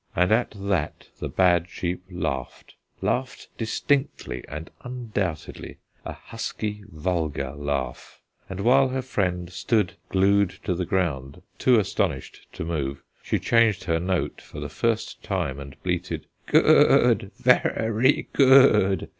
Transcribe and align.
And 0.15 0.31
at 0.31 0.55
that 0.57 1.09
the 1.19 1.29
bad 1.29 1.69
sheep 1.69 2.01
laughed 2.09 2.73
laughed 3.03 3.49
distinctly 3.59 4.43
and 4.47 4.71
undoubtedly, 4.83 5.77
a 6.03 6.13
husky, 6.13 6.81
vulgar 6.91 7.51
laugh; 7.51 8.19
and, 8.49 8.61
while 8.61 8.87
her 8.89 9.03
friend 9.03 9.51
stood 9.51 9.93
glued 10.09 10.57
to 10.63 10.73
the 10.73 10.87
ground, 10.87 11.43
too 11.59 11.77
astonished 11.79 12.47
to 12.53 12.65
move, 12.65 13.03
she 13.21 13.37
changed 13.37 13.83
her 13.83 13.99
note 13.99 14.41
for 14.41 14.59
the 14.59 14.69
first 14.69 15.21
time 15.21 15.59
and 15.59 15.75
bleated: 15.83 16.25
"Go 16.47 16.61
o 16.61 16.87
o 16.87 17.13
d, 17.13 17.29
ve 17.35 17.51
e 17.63 17.85
ry 17.87 18.27
go 18.33 18.45
o 18.45 18.71
o 18.87 18.95
d! 18.95 19.07